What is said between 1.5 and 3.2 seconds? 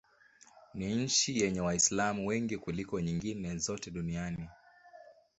Waislamu wengi kuliko